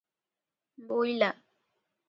ବୋଇଲା-- 0.93 1.31